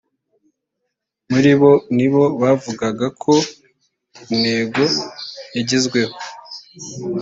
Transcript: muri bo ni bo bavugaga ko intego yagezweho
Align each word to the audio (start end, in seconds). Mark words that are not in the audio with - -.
muri 1.31 1.51
bo 1.59 1.71
ni 1.97 2.07
bo 2.13 2.23
bavugaga 2.41 3.05
ko 3.23 3.33
intego 4.33 4.83
yagezweho 5.55 6.15